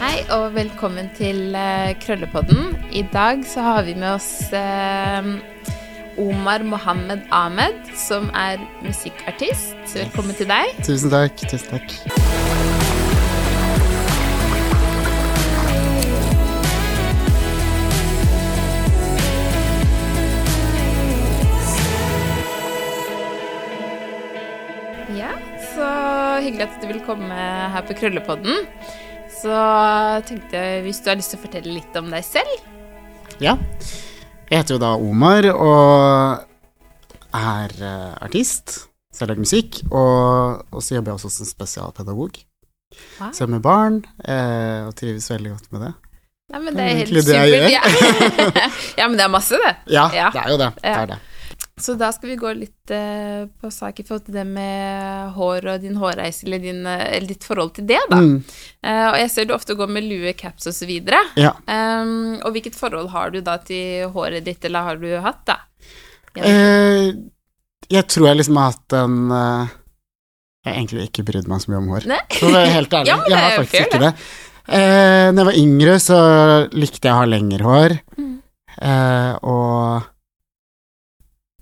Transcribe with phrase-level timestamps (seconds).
[0.00, 2.70] Hei og velkommen til eh, Krøllepodden.
[2.96, 5.26] I dag så har vi med oss eh,
[6.16, 9.76] Omar Mohammed Ahmed, som er musikkartist.
[9.92, 10.72] Velkommen til deg.
[10.88, 11.36] Tusen takk.
[11.44, 11.92] Tusen takk.
[25.20, 25.36] Ja,
[25.76, 25.92] så
[26.40, 27.44] hyggelig at du vil komme
[27.76, 28.64] her på Krøllepodden.
[29.40, 29.56] Så
[30.28, 32.52] tenkte jeg hvis du har lyst til å fortelle litt om deg selv.
[33.40, 33.54] Ja.
[34.50, 36.46] Jeg heter jo da Omar og
[37.38, 38.76] er eh, artist.
[39.14, 39.80] Så jeg lager musikk.
[39.88, 42.38] Og, og så jobber jeg også som spesialpedagog.
[43.20, 43.30] Wow.
[43.30, 45.92] Så jeg er med barn, eh, og trives veldig godt med det.
[46.50, 47.52] Nei, men Det er helt supert.
[47.70, 47.82] Ja.
[49.00, 49.74] ja, men det er masse, det.
[49.94, 50.30] Ja, Ja.
[50.34, 50.70] det er jo det.
[50.82, 51.18] det, er det.
[51.80, 55.66] Så da skal vi gå litt eh, på sak i forhold til det med hår
[55.72, 58.20] og din hårreise, eller, din, eh, eller ditt forhold til det, da.
[58.20, 58.36] Mm,
[58.80, 61.18] Eh, og jeg ser du ofte går med lue, caps og så videre.
[61.36, 61.50] ja.
[61.68, 65.58] Um, og hvilket forhold har du da til håret ditt, eller har du hatt, da?
[66.40, 67.10] Eh,
[67.90, 69.66] jeg tror jeg liksom har hatt en uh,
[70.64, 72.06] Jeg har egentlig ikke brydd meg så mye om hår.
[72.08, 72.20] Nei?
[72.36, 73.10] For å være helt ærlig.
[73.12, 74.12] Ja, det jeg har er faktisk fair, ikke det.
[74.70, 76.18] Eh, når jeg var yngre, så
[76.76, 77.94] likte jeg å ha lengre hår.
[78.20, 78.34] Mm.
[78.80, 80.08] Eh, og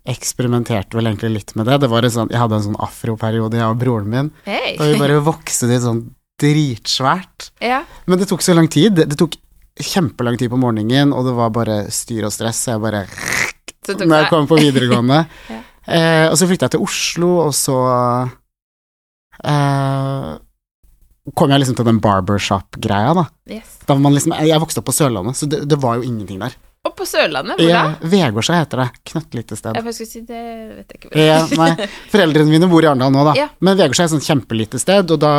[0.08, 1.80] eksperimenterte vel egentlig litt med det.
[1.84, 4.30] det var sånn, jeg hadde en sånn afroperiode, jeg og broren min.
[4.48, 4.76] Hey.
[4.78, 6.06] Da vi bare vokste det sånn
[6.40, 7.50] dritsvært.
[7.64, 7.82] Ja.
[8.06, 8.96] Men det tok så lang tid.
[8.98, 9.36] Det, det tok
[9.78, 12.64] kjempelang tid på morgenen, og det var bare styr og stress.
[12.64, 13.04] Så jeg bare
[13.86, 15.24] Så Når jeg kom på videregående.
[15.48, 15.62] Ja.
[15.94, 17.76] eh, og så flytta jeg til Oslo, og så
[19.40, 20.32] eh,
[21.38, 23.24] kom jeg liksom til den barbershop-greia, da.
[23.48, 23.78] Yes.
[23.86, 26.42] da var man liksom, jeg vokste opp på Sørlandet, så det, det var jo ingenting
[26.44, 26.56] der.
[26.86, 27.72] Og på Sørlandet, hvor da?
[27.72, 28.88] Ja, Vegårshei heter det.
[29.10, 29.74] Knøttlite sted.
[29.76, 30.42] Jeg skulle si det
[30.76, 31.10] vet jeg ikke.
[31.18, 33.34] Ja, nei, foreldrene mine bor i Arendal nå, da.
[33.36, 33.48] Ja.
[33.64, 35.32] Men Vegårshei er et sånt kjempelite sted, og da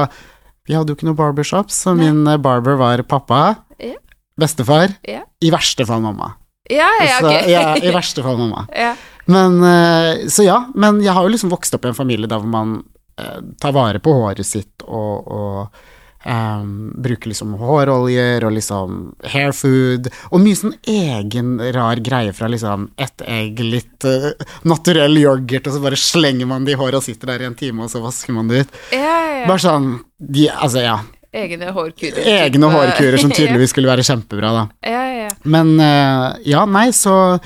[0.70, 2.09] Vi hadde jo ikke noe barbershop, så Nei.
[2.12, 3.40] min eh, barber var pappa.
[3.81, 3.96] Ja.
[4.38, 4.92] Bestefar.
[5.08, 5.23] Ja.
[5.42, 6.36] I verste fall mamma.
[6.70, 7.48] Ja, ja, Så, ok.
[7.50, 8.68] ja, I verste fall mamma.
[8.86, 8.92] ja.
[9.26, 12.38] Men eh, Så ja, men jeg har jo liksom vokst opp i en familie der
[12.44, 12.75] hvor man
[13.18, 15.81] eh, tar vare på håret sitt og, og
[16.25, 18.97] ehm, bruker liksom håroljer og liksom
[19.34, 24.31] hair food, og mye sånn egen rar greie fra liksom ett egg, litt uh,
[24.68, 27.57] naturell yoghurt, og så bare slenger man det i håret og sitter der i en
[27.59, 28.84] time, og så vasker man det ut.
[28.96, 29.47] ja, ja.
[29.47, 30.97] Bare sånn de, Altså, ja.
[31.31, 32.25] Egne hårkurer.
[32.25, 34.63] Egne hårkurer som tydeligvis skulle være kjempebra, da.
[34.84, 35.34] Ja, ja, ja.
[35.46, 37.40] Men uh, ja, nei, så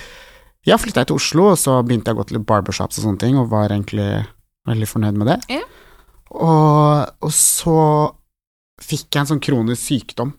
[0.63, 3.35] Jeg flytta til Oslo, og så begynte jeg å gå til barbershops og sånne ting,
[3.35, 4.23] og var egentlig
[4.69, 5.39] veldig fornøyd med det.
[5.57, 5.65] Ja.
[6.31, 7.75] Og, og så
[8.83, 10.33] fikk jeg en sånn kronisk sykdom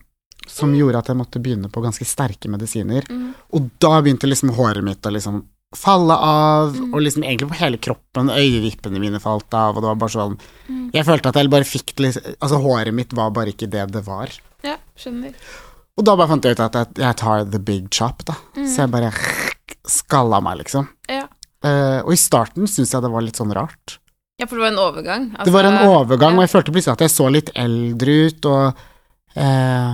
[0.47, 3.05] som gjorde at jeg måtte begynne på ganske sterke medisiner.
[3.09, 3.31] Mm.
[3.57, 5.43] Og da begynte liksom håret mitt å liksom
[5.75, 6.93] falle av, Mm.
[6.93, 10.37] og liksom egentlig på hele kroppen, øyevippene mine falt av, og det var bare sånn
[10.69, 10.91] Mm.
[10.93, 14.05] Jeg følte at jeg bare fikk liksom Altså, håret mitt var bare ikke det det
[14.05, 14.29] var.
[14.63, 15.33] ja, skjønner.
[15.97, 18.35] Og da bare fant jeg ut at jeg, jeg tar the big chop, da.
[18.55, 18.67] Mm.
[18.67, 19.11] Så jeg bare
[19.87, 20.87] skalla meg, liksom.
[21.09, 21.25] Ja.
[21.65, 23.97] Uh, og i starten syntes jeg det var litt sånn rart.
[24.39, 25.27] Ja, for det var en overgang.
[25.45, 28.49] det var en Altså, overgang, og jeg følte plutselig at jeg så litt eldre ut,
[28.51, 28.65] og
[29.39, 29.93] eh,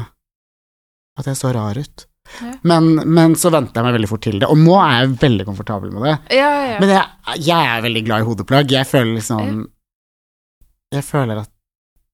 [1.21, 2.07] at jeg så rar ut.
[2.41, 2.51] Ja.
[2.63, 5.45] Men, men så venta jeg meg veldig fort til det, og nå er jeg veldig
[5.49, 6.13] komfortabel med det.
[6.37, 6.77] Ja, ja.
[6.79, 8.71] Men jeg, jeg er veldig glad i hodeplagg.
[8.71, 9.65] Jeg føler liksom
[10.95, 11.51] Jeg føler at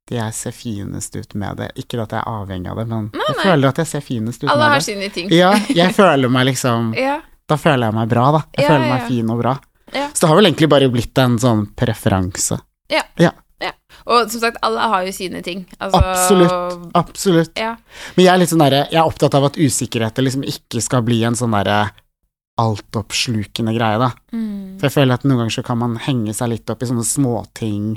[0.09, 1.67] jeg ser finest ut med det.
[1.81, 4.43] Ikke at jeg er avhengig av det, men Nei, jeg føler at jeg ser finest
[4.43, 5.31] ut Alle med har sine ting.
[5.35, 7.17] Ja, jeg føler meg liksom Ja,
[7.47, 8.41] Da føler jeg meg bra, da.
[8.57, 9.57] Jeg føler meg fin og bra.
[9.93, 10.09] Ja.
[10.13, 12.59] Så det har vel egentlig bare blitt en sånn preferanse.
[12.91, 13.03] Ja
[14.07, 15.65] Og som sagt, alle har jo sine ting.
[15.79, 16.91] Altså, Absolutt.
[16.97, 17.53] Absolutt.
[17.59, 17.75] Ja.
[18.15, 21.03] Men jeg er litt sånn derre Jeg er opptatt av at usikkerheter liksom ikke skal
[21.07, 21.89] bli en sånn derre
[22.57, 24.09] altoppslukende greie, da.
[24.33, 24.77] Mm.
[24.79, 27.05] For jeg føler at noen ganger så kan man henge seg litt opp i sånne
[27.05, 27.91] småting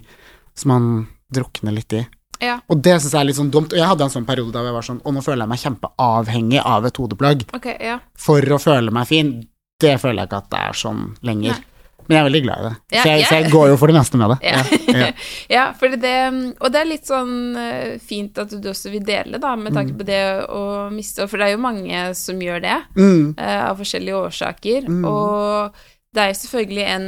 [0.59, 0.91] som man
[1.33, 2.03] drukner litt i.
[2.45, 2.59] Ja.
[2.69, 3.73] Og det syns jeg er litt sånn dumt.
[3.73, 5.61] Og jeg hadde en sånn periode da jeg var sånn Og nå føler jeg meg
[5.61, 7.99] kjempeavhengig av et hodeplagg okay, ja.
[8.17, 9.35] for å føle meg fin.
[9.81, 11.57] Det føler jeg ikke at det er sånn lenger.
[11.57, 11.67] Nei.
[12.07, 12.73] Men jeg er veldig glad i det.
[12.95, 13.29] Ja, så, jeg, ja.
[13.29, 14.39] så jeg går jo for det meste med det.
[14.47, 15.11] Ja.
[15.51, 15.65] Ja,
[16.05, 16.15] det
[16.61, 19.97] Og det er litt sånn eh, fint at du også vil dele, da, med tanke
[19.99, 20.65] på det å
[20.95, 24.89] miste For det er jo mange som gjør det, Mm, uh, av forskjellige årsaker.
[24.91, 25.05] Mm.
[25.09, 25.79] Og
[26.15, 27.07] det er jo selvfølgelig en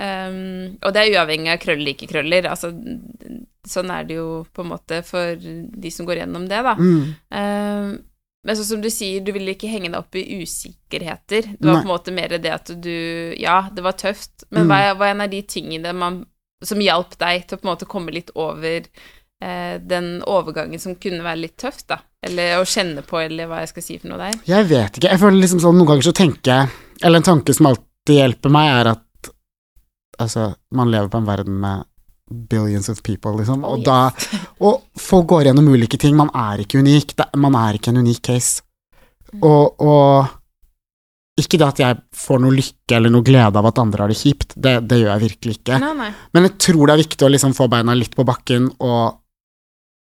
[0.00, 2.48] um, Og det er uavhengig av krøller, ikke krøller.
[2.50, 2.72] Altså,
[3.68, 6.76] sånn er det jo på en måte for de som går gjennom det, da.
[6.78, 7.02] mm.
[7.36, 7.90] Ehm,
[8.46, 11.42] men sånn som du sier, du ville ikke henge deg opp i usikkerheter.
[11.58, 11.82] Det var Nei.
[11.82, 14.68] på en måte mer det at du Ja, det var tøft, men Mm.
[14.70, 16.26] hva, hva en av de tingene man,
[16.64, 18.86] som hjalp deg til å på en måte komme litt over
[19.42, 21.98] eh, den overgangen som kunne være litt tøft, da?
[22.22, 24.40] Eller å kjenne på, eller hva jeg skal si for noe der?
[24.44, 25.08] Jeg vet ikke.
[25.08, 26.68] Jeg føler liksom sånn Noen ganger så tenker jeg
[27.02, 29.30] Eller en tanke som alltid hjelper meg, er at
[30.20, 31.84] altså, man lever på en verden med
[32.30, 33.64] billions of people, liksom.
[33.64, 34.10] Oh, Og da
[34.66, 36.16] Og folk går gjennom ulike ting.
[36.18, 37.16] Man er ikke unik.
[37.40, 38.62] Man er ikke en unik case.
[39.32, 39.42] Mm.
[39.46, 44.04] Og, og ikke det at jeg får noe lykke eller noe glede av at andre
[44.04, 45.78] har det kjipt, det, det gjør jeg virkelig ikke.
[45.82, 46.10] Nei, nei.
[46.36, 49.20] Men jeg tror det er viktig å liksom få beina litt på bakken og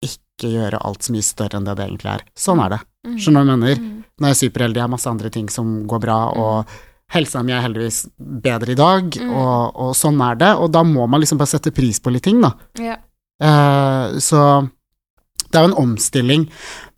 [0.02, 2.24] ikke gjøre alt så mye større enn det det egentlig er.
[2.36, 2.80] Sånn er det.
[3.06, 3.18] Mm.
[3.18, 3.82] Skjønner du hva jeg mener?
[3.82, 4.00] Mm.
[4.18, 6.74] Når jeg er superheldig, jeg har masse andre ting som går bra, og
[7.12, 9.30] helsa mi er heldigvis bedre i dag, Mm.
[9.36, 10.52] og, og sånn er det.
[10.56, 12.52] Og da må man liksom bare sette pris på litt ting, da.
[12.78, 12.96] Ja.
[13.42, 14.68] Eh, så
[15.50, 16.46] det er jo en omstilling.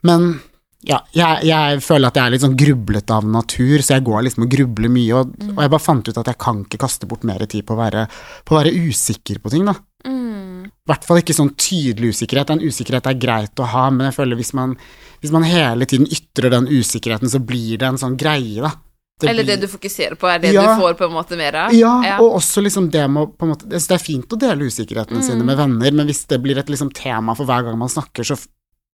[0.07, 0.41] Men
[0.85, 4.23] ja, jeg, jeg føler at jeg er litt sånn grublete av natur, så jeg går
[4.27, 7.09] liksom og grubler mye, og, og jeg bare fant ut at jeg kan ikke kaste
[7.09, 8.05] bort mer tid på å være,
[8.45, 9.75] på å være usikker på ting, da.
[10.07, 10.69] Mm.
[10.69, 12.51] I hvert fall ikke sånn tydelig usikkerhet.
[12.53, 14.77] En usikkerhet er greit å ha, men jeg føler hvis man,
[15.25, 18.75] hvis man hele tiden ytrer den usikkerheten, så blir det en sånn greie, da.
[19.21, 20.75] Det Eller det du fokuserer på, er det Ja.
[20.75, 21.73] du får på en måte mer av?
[21.73, 24.65] ja, og også liksom det med på en måte altså Det er fint å dele
[24.67, 25.23] usikkerhetene Mm.
[25.23, 28.25] sine med venner, men hvis det blir et liksom tema for hver gang man snakker,
[28.25, 28.37] så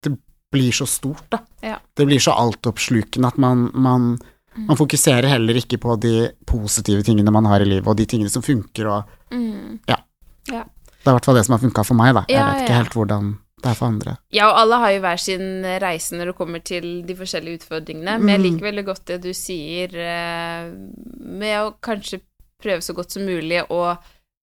[0.03, 0.19] det
[0.53, 1.39] blir så stort, da.
[1.63, 1.79] Ja.
[1.97, 4.19] Det blir så altoppslukende at man, man,
[4.59, 4.67] Mm.
[4.67, 8.29] man fokuserer heller ikke på de positive tingene man har i livet, og de tingene
[8.29, 9.79] som funker, og Mm.
[9.87, 9.97] det
[10.53, 10.65] er
[11.07, 12.25] i hvert fall det som har funka for meg, da.
[12.29, 12.83] Jeg Ja, vet ikke ja.
[12.83, 14.17] helt hvordan det er for andre.
[14.33, 15.47] Ja, og alle har jo hver sin
[15.83, 18.47] reise når det kommer til de forskjellige utfordringene, men jeg Mm.
[18.49, 20.71] liker veldig godt det du sier eh,
[21.21, 22.21] med å kanskje
[22.63, 23.83] prøve så godt som mulig å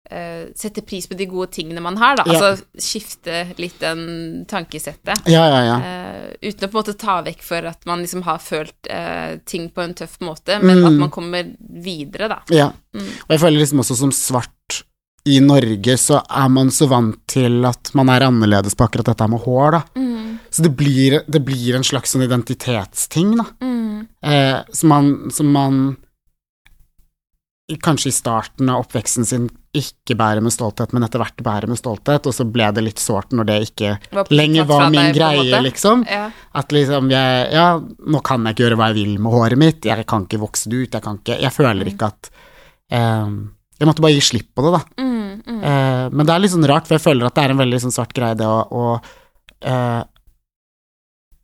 [0.09, 2.23] uh, sette pris på de gode tingene man har, da.
[2.25, 2.39] Ja.
[2.39, 5.27] Altså skifte litt den tankesettet.
[5.27, 5.75] Ja, ja, ja.
[5.83, 9.35] eh, uten å på en måte ta vekk for at man liksom har følt uh,
[9.45, 10.99] ting på en tøff måte, men at Mm.
[11.03, 12.39] man kommer videre, da.
[12.49, 12.71] ja.
[12.95, 13.03] Mm.
[13.27, 14.83] Og jeg føler liksom også som svart
[15.27, 19.27] i Norge, så er man så vant til at man er annerledes på akkurat dette
[19.31, 19.83] med hår, da.
[19.99, 20.39] Mm.
[20.49, 23.47] Så det blir, det blir en slags sånn identitetsting, da.
[23.61, 24.07] Mm.
[24.23, 25.81] Eh, som man, som man
[27.75, 31.79] kanskje i starten av oppveksten sin ikke bærer med stolthet, men etter hvert bærer med
[31.79, 35.17] stolthet, og så ble det litt sårt når det ikke Var lenger var min deg,
[35.19, 36.05] greie, liksom.
[36.09, 36.29] Ja.
[36.57, 39.85] At liksom jeg Ja, nå kan jeg ikke gjøre hva jeg vil med håret mitt,
[39.85, 42.31] jeg kan ikke vokse det ut, jeg kan ikke Jeg føler ikke at
[42.95, 43.35] eh,
[43.77, 45.03] Jeg måtte bare gi slipp på det, da.
[45.03, 45.16] Mm,
[45.47, 45.61] mm.
[45.63, 47.79] Eh, men det er litt sånn rart, for jeg føler at det er en veldig
[47.85, 48.85] sånn svart greie, det å, å
[49.61, 50.03] eh,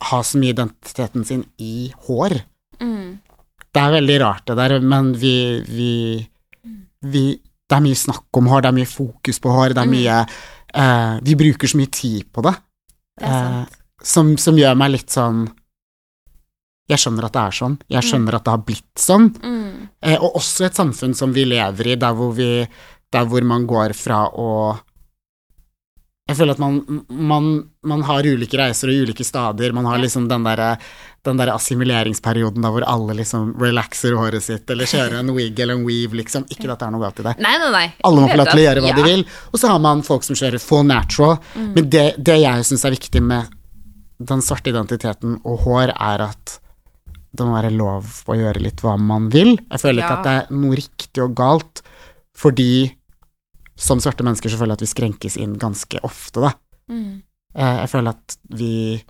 [0.10, 2.36] ha så mye identiteten sin i hår.
[2.84, 3.20] Mm.
[3.74, 5.36] Det er veldig rart det der, men vi,
[5.70, 5.94] vi,
[7.02, 7.24] vi
[7.70, 9.96] Det er mye snakk om hår, det er mye fokus på hår, det er Mm.
[9.96, 10.18] mye
[10.76, 12.54] eh, Vi bruker så mye tid på det,
[13.18, 13.66] Det er
[14.04, 15.48] som, som gjør meg litt sånn
[16.92, 19.88] Jeg skjønner at det er sånn, jeg skjønner at det har blitt sånn, Mm.
[20.04, 22.68] eh, og også et samfunn som vi lever i, der hvor vi
[23.14, 24.50] Der hvor man går fra å
[26.24, 26.78] jeg føler at man,
[27.12, 27.48] man,
[27.84, 29.74] man har ulike reiser og ulike stader.
[29.76, 30.78] Man har liksom den derre
[31.24, 35.78] den der assimileringsperioden da hvor alle liksom relaxer håret sitt, eller kjører en wig eller
[35.78, 36.48] en weave, liksom.
[36.52, 37.36] Ikke at det er noe galt i det.
[37.44, 37.84] Nei, nei, nei.
[38.08, 38.98] Alle må få lov til å gjøre hva ja.
[38.98, 39.26] de vil.
[39.52, 41.38] Og så har man folk som kjører full natural.
[41.56, 41.70] Mm.
[41.76, 43.54] Men det, det jeg syns er viktig med
[44.24, 46.58] den svarte identiteten og hår, er at
[47.34, 49.58] det må være lov å gjøre litt hva man vil.
[49.58, 50.20] Jeg føler ikke Ja.
[50.20, 51.84] at det er noe riktig og galt,
[52.36, 52.94] fordi
[53.76, 56.52] som svarte mennesker så føler jeg at vi skrenkes inn ganske ofte, da.
[56.90, 57.22] Mm.
[57.56, 59.04] Eh, Jeg føler at vi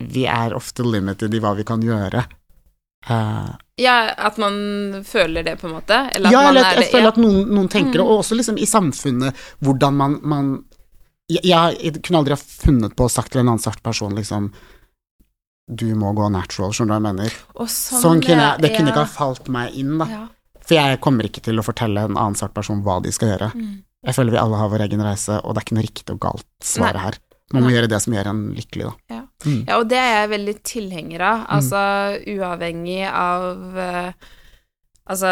[0.00, 2.22] Vi er ofte limited i hva vi kan gjøre.
[3.08, 5.96] Uh, Ja, at man føler det, på en måte?
[6.14, 8.00] Eller at ja, man eller er at jeg det- føler at noen, noen tenker det,
[8.00, 8.10] Mm.
[8.10, 10.64] og også liksom i samfunnet, hvordan man, man
[11.30, 14.52] jeg, jeg kunne aldri ha funnet på å sagt til en annen svart person liksom
[15.72, 17.30] Du må gå natural, skjønner du hva jeg mener?
[17.68, 18.92] Sånn, Sånn kunne jeg, det kunne ja.
[18.92, 20.06] ikke ha falt meg inn, da.
[20.10, 20.28] Ja.
[20.70, 23.50] For jeg kommer ikke til å fortelle en annen svart person hva de skal gjøre.
[23.58, 23.80] Mm.
[24.06, 26.20] Jeg føler vi alle har vår egen reise, og det er ikke noe riktig og
[26.22, 27.18] galt svar her.
[27.50, 27.74] Man må Nei.
[27.74, 29.16] gjøre det som gjør en lykkelig, da.
[29.16, 29.22] Ja.
[29.40, 29.62] Mm.
[29.66, 31.42] ja, og det er jeg veldig tilhenger av.
[31.56, 31.80] Altså
[32.30, 34.28] uavhengig av eh,
[35.10, 35.30] Altså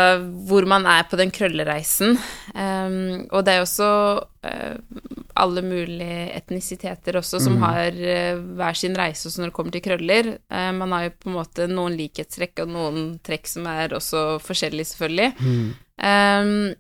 [0.49, 2.17] hvor man er på den krøllereisen.
[2.55, 5.05] Um, og det er også uh,
[5.39, 7.63] alle mulige etnisiteter også som Mm.
[7.63, 10.33] har uh, hver sin reise også når det kommer til krøller.
[10.51, 14.27] Uh, man har jo på en måte noen likhetstrekk og noen trekk som er også
[14.43, 15.33] forskjellige, selvfølgelig.
[15.39, 15.73] Mm.
[15.99, 16.75] Um,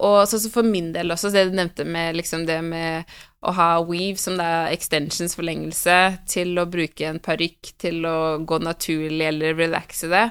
[0.00, 3.10] og så, så for min del også, det du nevnte med liksom det med
[3.44, 5.96] å ha weave, som det er extensions forlengelse,
[6.28, 10.26] til å bruke en parykk, til å gå naturlig eller relaxe det.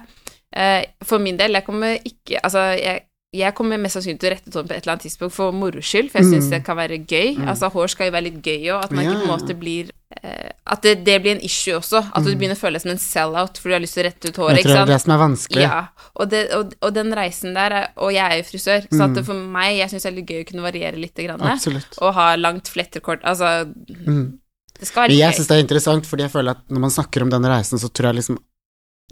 [0.56, 3.04] Eh, for min del, jeg kommer ikke Altså, jeg,
[3.38, 5.78] jeg kommer mest sannsynlig til å rette tåen på et eller annet tidspunkt for moro
[5.86, 6.50] skyld, for jeg Mm.
[6.50, 7.38] det kan være gøy.
[7.46, 9.54] Altså, hår skal jo være litt gøy òg, at man Ja, ikke på en måte
[9.60, 9.92] blir
[10.24, 12.92] eh, At det, det blir en issue også, at du begynner å føle deg som
[12.92, 14.58] en sell-out fordi du har lyst til å rette ut håret, Mm.
[14.60, 15.62] Ikke tror det er det som er vanskelig.
[15.62, 18.98] Ja, og, det, og, og den reisen der er, Og jeg er jo frisør, så
[18.98, 19.06] Mm.
[19.06, 21.14] at det for meg Jeg syns det er litt gøy å kunne variere litt.
[21.16, 21.98] Grann, Absolutt.
[22.02, 23.70] og ha langt fletterkort Altså,
[24.08, 24.40] Mm.
[24.80, 25.38] det skal være litt jeg gøy.
[25.38, 27.90] syns det er interessant, fordi jeg føler at når man snakker om den reisen, så
[27.94, 28.38] tror jeg liksom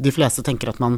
[0.01, 0.97] de fleste tenker at man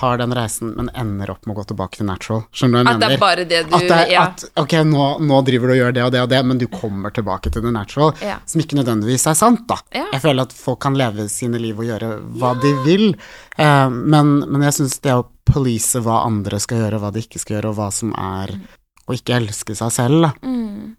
[0.00, 2.42] har den reisen, men ender opp med å gå tilbake til natural.
[2.54, 4.22] Skjønner du hva jeg At det er bare det du At, det er, ja.
[4.28, 6.66] at ok, nå, nå driver du og gjør det og det og det, men du
[6.70, 8.38] kommer tilbake til det natural, Ja.
[8.46, 9.80] som ikke nødvendigvis er sant, da.
[9.96, 10.06] Ja.
[10.12, 13.06] Jeg føler at folk kan leve sine liv og gjøre hva de vil,
[13.58, 17.40] eh, men, men jeg syns det å police hva andre skal gjøre, hva de ikke
[17.42, 18.54] skal gjøre, og hva som er
[19.10, 20.96] å ikke elske seg selv, da, Mm,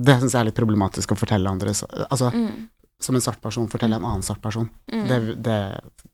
[0.00, 1.74] det syns jeg er litt problematisk å fortelle andre.
[1.76, 2.68] Så, altså, mm,
[3.04, 4.70] som en svart person, fortelle en annen svart person.
[4.92, 5.02] mm.
[5.08, 5.58] Det, det,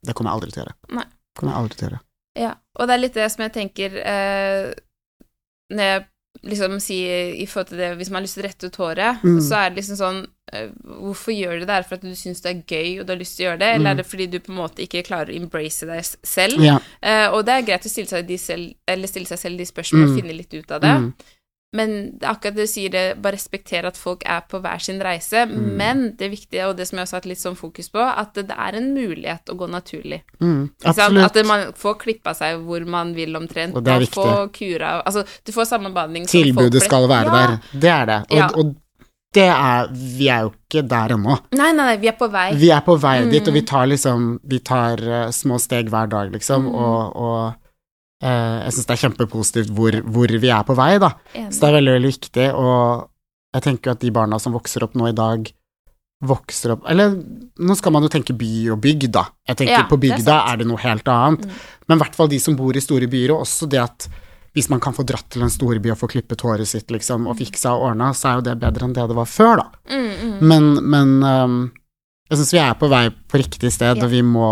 [0.03, 0.75] det kommer jeg aldri til å gjøre.
[0.99, 1.05] Nei.
[1.37, 2.01] Kommer jeg aldri til å gjøre.
[2.37, 4.75] Ja, og det er litt det som jeg tenker eh,
[5.73, 6.05] Når jeg
[6.45, 9.23] liksom sier i forhold til det Hvis man har lyst til å rette ut håret,
[9.25, 9.39] Mm.
[9.41, 10.19] så er det liksom sånn
[10.53, 11.73] eh, Hvorfor gjør du det?
[11.73, 13.49] Er det for at du syns det er gøy og du har lyst til å
[13.51, 13.93] gjøre det, eller Mm.
[13.93, 16.61] er det fordi du på en måte ikke klarer å embrace deg selv?
[16.63, 16.77] Ja.
[17.03, 19.65] Eh, og det er greit å stille seg, de selv, eller stille seg selv de
[19.65, 20.21] spørsmålene og Mm.
[20.21, 20.95] finne litt ut av det.
[21.75, 21.77] Mm.
[21.77, 25.43] Men akkurat det du sier, det, bare respektere at folk er på hver sin reise.
[25.51, 25.65] Mm.
[25.77, 28.33] Men det viktige, og det som jeg også har hatt litt sånn fokus på, at
[28.35, 30.23] det, det er en mulighet å gå naturlig.
[30.41, 30.71] Mm.
[30.85, 31.37] Absolutt.
[31.37, 33.75] At man får klippa seg hvor man vil omtrent.
[33.77, 34.15] Og det er viktig.
[34.23, 37.37] får kura Altså, du får samme behandling som folk Tilbudet skal være ja.
[37.37, 37.79] der.
[37.81, 38.19] Det er det.
[38.31, 38.49] Og, Ja.
[38.55, 38.75] og
[39.37, 41.35] det er Vi er jo ikke der ennå.
[41.53, 42.55] Nei, nei, nei, vi er på vei.
[42.57, 43.67] Vi er på vei dit, og vi Mm.
[43.67, 46.75] tar liksom Vi tar uh, små steg hver dag, liksom, Mm.
[46.75, 47.55] og, og
[48.23, 51.13] jeg syns det er kjempepositivt hvor, hvor vi er på vei, da.
[51.35, 51.53] Enig.
[51.53, 53.09] Så det er veldig, veldig viktig, og
[53.57, 55.51] jeg tenker jo at de barna som vokser opp nå i dag,
[56.25, 59.27] vokser opp Eller nå skal man jo tenke by og bygd, da.
[59.51, 61.45] Jeg tenker Ja, på bygda er er det noe helt annet.
[61.45, 61.59] Mm.
[61.89, 64.09] Men i hvert fall de som bor i store byer, og også det at
[64.57, 67.37] hvis man kan få dratt til en storby og få klippet håret sitt, liksom, og
[67.37, 69.67] fiksa og ordna, så er jo det bedre enn det det var før, da.
[69.93, 70.39] Mm, mm.
[70.49, 71.59] Men, men um,
[72.31, 74.05] jeg syns vi er på vei på riktig sted, Ja.
[74.07, 74.49] og vi må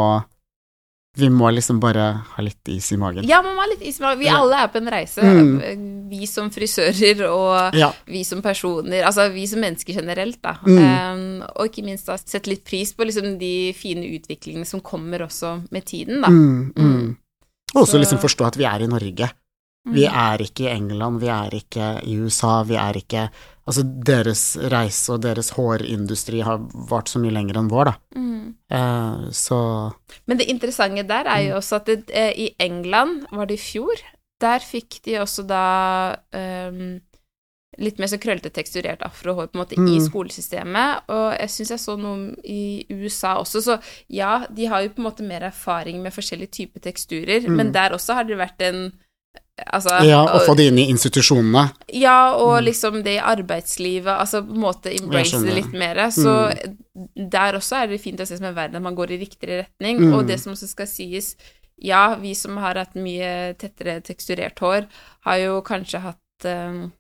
[1.17, 2.05] vi må liksom bare
[2.35, 3.25] ha litt is i magen.
[3.29, 4.19] Ja, man må ha litt is i magen.
[4.19, 4.41] Vi Ja.
[4.41, 5.23] alle er på en reise.
[5.23, 6.09] Mm.
[6.11, 7.93] Vi som frisører og Ja.
[8.07, 10.57] vi som personer, altså vi som mennesker generelt, da.
[10.67, 10.79] Mm.
[10.79, 15.21] Um, og ikke minst da sette litt pris på liksom de fine utviklingene som kommer
[15.21, 16.29] også med tiden, da.
[16.29, 16.93] Mm, mm.
[16.93, 17.17] Mm.
[17.77, 19.31] Og også Så- liksom forstå at vi er i Norge.
[19.87, 20.15] Vi Mm.
[20.15, 23.31] er ikke i England, vi er ikke i USA, vi er ikke
[23.67, 26.59] Altså, deres reise og deres hårindustri har
[26.91, 27.95] vart så mye lenger enn vår, da.
[28.17, 28.55] Mm.
[28.71, 29.59] Eh, så
[30.27, 31.49] Men det interessante der er Mm.
[31.49, 33.97] jo også at det, eh, i England, var det i fjor,
[34.41, 37.01] der fikk de også da um,
[37.79, 40.05] litt mer så krøllete teksturert afrohår på en måte i Mm.
[40.09, 43.81] skolesystemet, og jeg syns jeg så noe i USA også, så
[44.11, 47.57] ja, de har jo på en måte mer erfaring med forskjellige typer teksturer, Mm.
[47.57, 48.93] men der også har det vært en
[49.73, 51.73] Altså, Ja, og- få det inn i institusjonene.
[51.93, 52.65] ja, og Mm.
[52.65, 55.95] liksom det i arbeidslivet, altså på en måte embrace det litt mer.
[56.11, 56.53] Så
[57.17, 59.49] der også er det fint å se som en verden at man går i riktig
[59.49, 59.99] retning.
[60.01, 60.15] Mm.
[60.15, 61.37] Og det som også skal sies,
[61.81, 64.87] ja, vi som har hatt mye tettere teksturert hår,
[65.25, 66.93] har jo kanskje hatt um,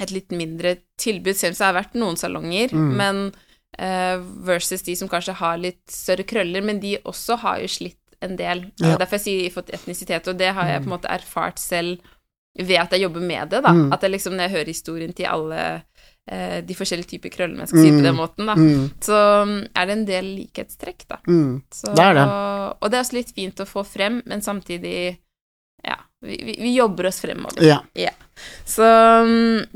[0.00, 2.96] et litt mindre tilbud, selv om det har vært noen salonger, Mm.
[2.96, 3.32] men
[3.78, 7.96] uh, versus de som kanskje har litt større krøller, men de også har jo slitt
[8.22, 8.64] en del.
[8.80, 8.96] Ja.
[8.96, 11.98] Derfor jeg sier til etnisitet, og det har jeg på en måte erfart selv
[12.58, 13.72] ved at jeg jobber med det, da.
[13.76, 13.92] Mm.
[13.92, 15.60] At jeg liksom, når jeg hører historien til alle
[16.28, 17.28] eh, de forskjellige typer
[17.68, 18.06] si det på Mm.
[18.08, 21.18] den måten, da, Mm, så mm, er det en del likhetstrekk, da.
[21.28, 21.62] mm.
[21.70, 22.24] Så, Det er det.
[22.24, 25.18] Og, og det er også litt fint å få frem, men samtidig
[25.84, 27.62] Ja, vi, vi, vi jobber oss fremover.
[27.94, 28.10] Ja.
[28.64, 29.66] Så mm,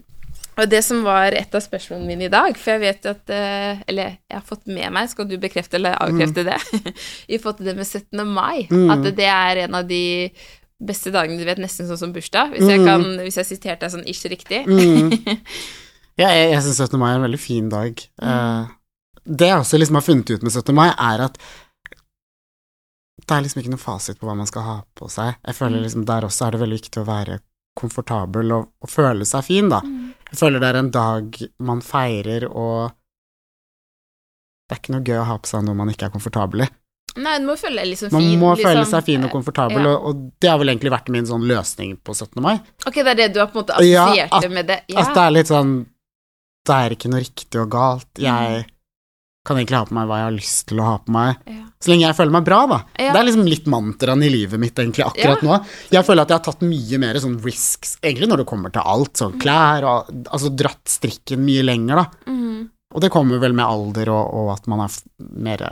[0.61, 3.79] Og det som var et av spørsmålene mine i dag, for jeg vet at eh,
[3.89, 6.59] Eller jeg har fått med meg, skal du bekrefte eller avkrefte det,
[7.35, 8.25] i forhold til det med 17.
[8.29, 8.91] mai, Mm.
[8.93, 10.03] at det er en av de
[10.81, 12.87] beste dagene, du vet, nesten sånn som bursdag, hvis jeg Mm.
[12.89, 14.63] kan, hvis jeg siterte deg sånn ish riktig.
[14.67, 15.11] Mm.
[16.21, 16.99] Ja, jeg, jeg syns 17.
[17.01, 18.01] mai er en veldig fin dag.
[18.21, 18.65] Eh,
[19.25, 20.75] det jeg også liksom har funnet ut med 17.
[20.77, 21.39] mai, er at
[23.27, 25.37] det er liksom ikke noe fasit på hva man skal ha på seg.
[25.47, 25.85] Jeg føler Mm.
[25.87, 27.39] liksom der også er det veldig viktig å være
[27.79, 29.81] komfortabel og, og føle seg fin, da.
[29.81, 30.00] Mm.
[30.31, 32.93] Jeg føler det er en dag man feirer, og
[34.69, 36.69] det er ikke noe gøy å ha på seg noe man ikke er komfortabel i.
[37.19, 38.37] Nei, du må føle deg liksom Man fin.
[38.39, 38.69] må liksom.
[38.69, 39.95] føle seg fin og komfortabel, ja.
[39.97, 42.39] og, og det har vel egentlig vært min sånn løsning på 17.
[42.45, 42.53] mai.
[42.87, 44.77] Ok, det er det du har på en måte Ja, assosiert at- med det?
[44.95, 45.03] Ja.
[45.03, 45.73] At det er litt sånn
[46.71, 48.07] Det er ikke noe riktig og galt.
[48.21, 48.65] Mm.
[49.51, 51.43] Kan egentlig ha på meg hva jeg har lyst til å ha på meg.
[51.51, 51.67] ja.
[51.81, 52.77] Så lenge jeg føler meg bra, da.
[53.01, 53.13] Ja.
[53.15, 55.55] Det er liksom litt mantraen i livet mitt egentlig akkurat nå.
[55.95, 58.85] Jeg føler at jeg har tatt mye mer sånn risks, egentlig når det kommer til
[58.85, 62.05] alt, sånn klær og Altså dratt strikken mye lenger, da.
[62.29, 62.67] Mm.
[62.93, 64.99] Og det kommer vel med alder og, og at man er
[65.41, 65.65] mer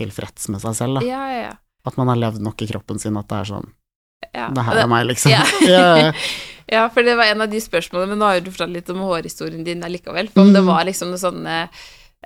[0.00, 1.04] tilfreds med seg selv, da.
[1.10, 1.52] ja, ja, ja.
[1.84, 3.68] At man har levd nok i kroppen sin at det er sånn
[4.36, 4.48] ja.
[4.56, 5.32] Det her er meg, liksom.
[5.36, 5.44] Ja.
[5.68, 6.12] Ja.
[6.70, 9.00] Ja, for det var en av de spørsmålene, men nå har du fortalt litt om
[9.02, 10.28] hårhistorien din allikevel.
[10.30, 10.68] For om det Mm.
[10.70, 11.56] var liksom noe sånne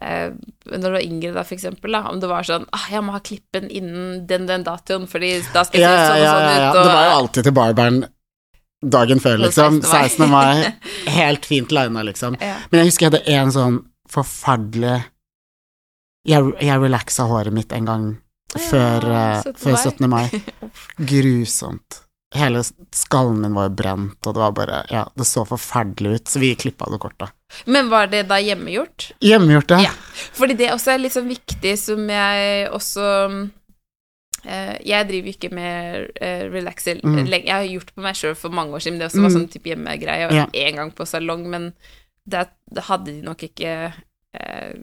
[0.02, 0.32] eh,
[0.70, 3.14] Når du var yngre, da, for eksempel, da, om det var sånn ah, 'Jeg må
[3.14, 6.68] ha klippen innen den den datoen, fordi da skal jeg se sånn og sånn ut',
[6.68, 8.04] og Det var jo alltid til barberen
[8.84, 9.80] dagen før, liksom.
[9.82, 10.28] 16.
[10.28, 10.74] mai.
[11.18, 12.36] Helt fint lina, liksom.
[12.40, 14.98] Men jeg husker jeg hadde en sånn forferdelig
[16.28, 18.04] Jeg, jeg relaxa håret mitt en gang
[18.54, 19.56] før, ja, 17.
[19.60, 20.08] før 17.
[20.08, 20.24] mai.
[21.12, 22.03] Grusomt.
[22.34, 22.62] Hele
[22.94, 26.40] skallen min var jo brent, og det var bare Ja, det så forferdelig ut, så
[26.42, 27.28] vi klippa det kort, da.
[27.70, 29.12] Men var det da hjemmegjort?
[29.22, 29.78] Hjemmegjort, ja.
[29.86, 29.92] Ja.
[30.34, 33.04] Fordi det også er litt sånn viktig, som jeg også
[34.44, 37.24] eh, Jeg driver ikke med uh, relaxer Mm.
[37.28, 37.46] lenge.
[37.46, 38.98] Jeg har gjort på meg sjøl for mange år siden.
[38.98, 39.36] Det også var Mm.
[39.38, 40.26] sånn type hjemmegreie.
[40.28, 40.72] Og Ja.
[40.72, 41.72] gang på salong, men
[42.28, 43.92] det, det hadde de nok ikke
[44.34, 44.74] eh,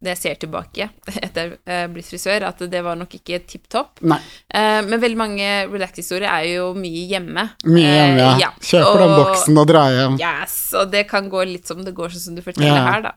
[0.00, 0.86] Det jeg ser tilbake
[1.26, 4.00] etter å blitt frisør, at det var nok ikke tipp topp.
[4.00, 7.44] Eh, men veldig mange relax-historier er jo mye hjemme.
[7.66, 8.32] mye hjemme, ja.
[8.46, 8.50] ja.
[8.64, 10.18] Kjøper den og- boksen og drar hjem.
[10.22, 12.86] Yes, og det kan gå litt som det går, sånn som du forteller Ja.
[12.92, 13.14] her, da.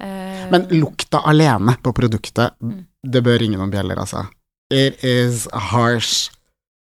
[0.00, 2.84] Eh, Men lukta alene på produktet, Mm.
[3.04, 4.28] det bør ringe noen bjeller, altså.
[4.70, 6.30] It is harsh.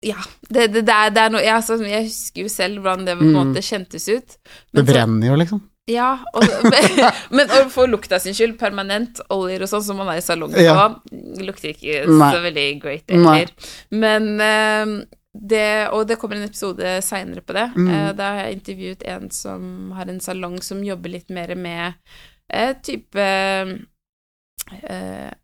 [0.03, 0.15] Ja,
[0.49, 3.17] det, det, det, er, det er noe ja, altså, Jeg husker jo selv hvordan det
[3.17, 3.39] på en Mm.
[3.53, 4.37] måte kjentes ut.
[4.73, 5.61] Det brenner jo, liksom.
[5.89, 6.45] Ja, og,
[7.35, 10.61] men, å få lukta sin skyld, permanent oljer og sånn som man er i salongen
[10.61, 10.75] Ja.
[10.77, 12.31] på, lukter ikke Nei.
[12.33, 13.53] så veldig great heller.
[13.89, 14.93] Men eh,
[15.39, 17.67] det Og det kommer en episode seinere på det.
[17.77, 17.89] Mm.
[17.93, 21.93] Eh, da har jeg intervjuet en som har en salong som jobber litt mer med
[22.51, 23.27] eh, type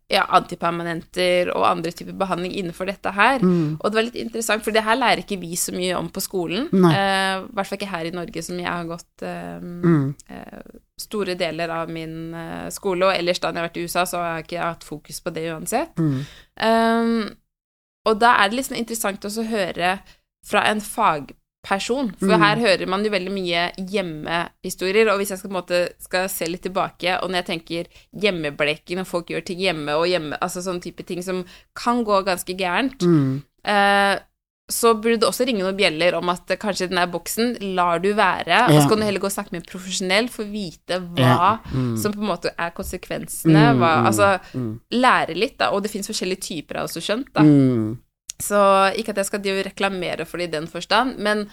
[0.08, 3.40] ja, antipermanenter og andre typer behandling innenfor dette her.
[3.42, 3.76] Mm.
[3.80, 6.22] Og det var litt interessant, for det her lærer ikke vi så mye om på
[6.22, 6.68] skolen.
[6.72, 10.14] I Eh, hvert fall ikke her i Norge, som jeg har gått eh, Mm.
[10.30, 10.60] eh,
[10.98, 13.06] store deler av min eh, skole.
[13.06, 15.20] Og ellers da når jeg har vært i USA, så har jeg ikke hatt fokus
[15.20, 15.96] på det uansett.
[15.98, 16.22] Mm.
[16.62, 17.36] Um,
[18.06, 19.98] og da er det liksom interessant også å høre
[20.46, 21.36] fra en fagperson,
[22.18, 22.42] for Mm.
[22.44, 26.62] her hører man jo veldig mye hjemmehistorier, og hvis jeg skal, måte, skal se litt
[26.66, 27.90] tilbake, og når jeg tenker
[28.22, 31.44] hjemmebleking, når folk gjør ting hjemme og hjemme, altså sånne type ting som
[31.74, 33.42] kan gå ganske gærent, Mm.
[33.64, 34.18] eh,
[34.68, 38.12] så burde det også ringe noen bjeller om at kanskje den der boksen lar du
[38.14, 40.98] være, og så kan du heller gå og snakke med en profesjonell for å vite
[41.14, 41.58] hva Ja.
[41.72, 41.96] Mm.
[41.96, 44.80] som på en måte er konsekvensene, Mm, hva, mm, altså mm.
[44.90, 47.42] lære litt, da, og det finnes forskjellige typer, av også skjønt, da.
[48.42, 48.58] Så
[48.96, 51.48] ikke at jeg skal drive og reklamere for det i den forstand, men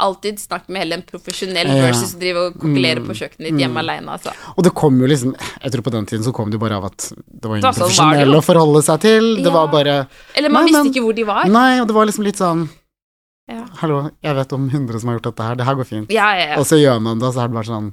[0.00, 1.82] alltid snakk med heller en profesjonell Ja.
[1.88, 3.82] versus drive og kokkelere Mm, på kjøkkenet ditt hjemme mm.
[3.82, 4.30] alene, altså.
[4.56, 6.76] Og det kom jo liksom Jeg tror på den tiden så kom det jo bare
[6.76, 8.38] av at det var ingen sånn profesjonelle jo.
[8.38, 9.36] å forholde seg til.
[9.42, 9.50] Det Ja.
[9.50, 11.44] var bare Eller man Nei, visste men- ikke hvor de var.
[11.46, 12.68] Nei, og det var liksom litt sånn
[13.50, 13.64] Ja.
[13.80, 16.10] Hallo, jeg vet om hundre som har gjort dette her, det her går fint.
[16.12, 16.56] Ja, ja, ja.
[16.58, 17.92] Og så gjør man det, og så er det bare sånn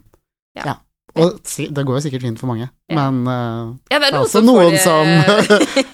[0.56, 0.64] Ja.
[0.66, 0.76] Ja.
[1.16, 2.96] Og det går jo sikkert fint for mange, Ja.
[3.10, 5.08] men uh, ja det det er er noen også som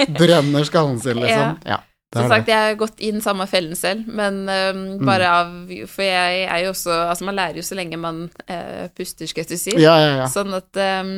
[0.04, 1.58] som brenner skallen sin, liksom.
[1.66, 1.78] Ja.
[2.14, 5.54] Som sagt, jeg har gått inn samme fellen selv, men øhm, bare av
[5.88, 9.46] For jeg er jo også Altså, man lærer jo så lenge man uh, puster, skal
[9.48, 9.78] jeg si.
[9.80, 10.28] Ja, ja, ja.
[10.28, 11.14] Sånn at um,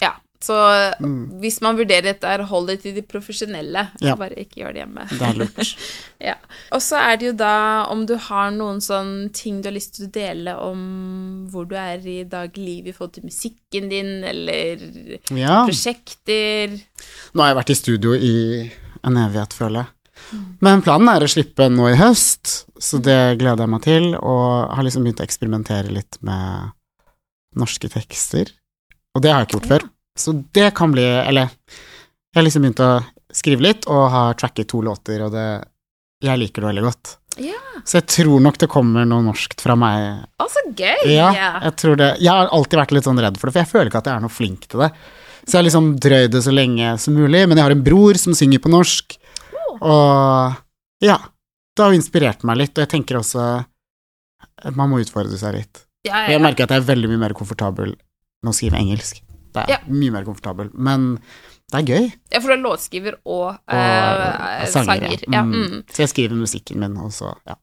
[0.00, 0.14] Ja.
[0.40, 0.54] Så
[1.02, 1.40] Mm.
[1.42, 3.88] hvis man vurderer dette, hold det til de profesjonelle.
[4.00, 4.14] Ja.
[4.14, 5.06] Bare ikke gjør det hjemme.
[5.10, 5.72] Det er lurt.
[6.30, 6.34] ja.
[6.72, 9.96] Og så er det jo da om du har noen sånn ting du har lyst
[9.98, 14.78] til å dele om hvor du er i dagliglivet i forhold til musikken din, eller
[15.34, 15.64] Ja.
[15.66, 16.78] prosjekter.
[17.34, 18.70] Nå har jeg vært i studio i
[19.08, 19.94] en evighet, føler jeg.
[20.64, 24.74] Men planen er å slippe nå i høst, så det gleder jeg meg til, og
[24.74, 26.72] har liksom begynt å eksperimentere litt med
[27.58, 28.50] norske tekster.
[29.16, 29.86] Og det har jeg ikke gjort før,
[30.18, 32.90] så det kan bli Eller jeg har liksom begynt å
[33.34, 35.48] skrive litt, og har tracket to låter, og det
[36.24, 37.14] Jeg liker det veldig godt.
[37.38, 37.58] Ja.
[37.86, 40.24] Så jeg tror nok det kommer noe norskt fra meg.
[40.42, 41.12] Å, så gøy!
[41.14, 41.30] Ja,
[41.62, 43.92] jeg tror det Jeg har alltid vært litt sånn redd for det, for jeg føler
[43.92, 44.90] ikke at jeg er noe flink til det.
[45.48, 48.18] Så jeg har liksom drøyd det så lenge som mulig, men jeg har en bror
[48.20, 49.16] som synger på norsk,
[49.80, 50.58] og
[51.00, 51.16] ja,
[51.72, 53.44] det har jo inspirert meg litt, og jeg tenker også
[54.76, 55.84] man må utfordre seg litt.
[56.06, 58.54] Ja, ja, jeg ja, Jeg merker at jeg er veldig mye mer komfortabel med å
[58.56, 59.22] skrive engelsk.
[59.54, 61.14] Det er mye mer komfortabel, men
[61.72, 62.04] det er gøy.
[62.32, 65.24] ja, for du er låtskriver og, Og eh, sanger.
[65.28, 65.54] Ja, Mm.
[65.54, 65.82] mm.
[65.92, 67.56] Så jeg skriver musikken min, og så ja.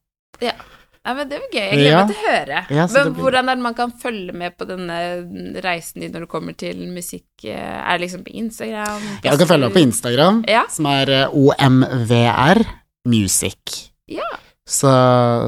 [1.05, 1.61] Ja, men det var gøy.
[1.61, 1.99] Jeg gleder Ja.
[2.05, 2.61] meg til å høre.
[2.69, 4.97] Ja, men blir- hvordan er det man kan følge med på denne
[5.63, 7.25] reisen din når det kommer til musikk?
[7.45, 9.01] Er det liksom på Instagram?
[9.23, 10.63] Jeg kan følge meg på Instagram, Ja.
[10.69, 12.65] som er eh, OMVR
[13.05, 13.91] Music.
[14.07, 14.23] Ja.
[14.67, 14.89] Så,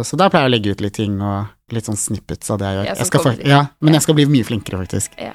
[0.06, 2.65] så der pleier jeg å legge ut litt ting og litt sånn snippets av det
[2.70, 2.86] jeg gjør.
[2.86, 5.17] Ja, jeg skal, ja, men jeg skal bli mye flinkere, faktisk.
[5.17, 5.34] Ja.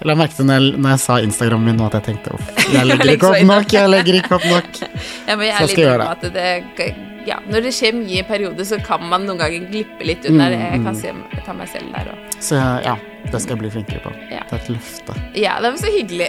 [0.00, 2.34] Jeg la merke til når jeg, når jeg sa Instagram min nå, at jeg tenkte
[2.34, 4.78] uff, jeg legger ikke opp nok, jeg legger ikke opp nok.
[5.28, 8.24] Ja, men jeg er litt enig med at det Ja, når det skjer mye i
[8.28, 10.52] perioder, så kan man noen ganger glippe litt under.
[10.52, 11.12] Mm, Jeg kan se,
[11.46, 12.34] ta meg selv der òg.
[12.44, 12.92] Så ja,
[13.32, 14.12] det skal jeg bli flinkere på.
[14.28, 14.42] Ja.
[14.50, 15.16] Det er et løfte.
[15.40, 16.28] Ja, det var så hyggelig.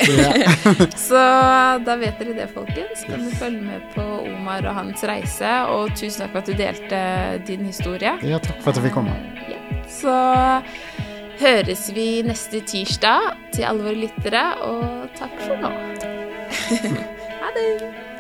[1.07, 1.23] Så
[1.85, 3.03] da vet dere det, folkens.
[3.09, 5.51] Kan du følge med på Omar og hans reise.
[5.75, 7.01] Og tusen takk for at du delte
[7.51, 8.15] din historie.
[8.23, 9.17] ja, takk for at jeg fikk komme.
[9.51, 9.59] Ja.
[9.91, 10.15] Så
[11.43, 15.73] høres vi neste tirsdag til alle våre lyttere, og takk for nå.
[17.43, 18.14] ha det.